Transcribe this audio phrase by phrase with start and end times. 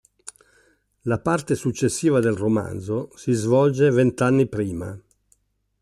[1.03, 4.99] La parte successiva del romanzo si svolge vent'anni prima.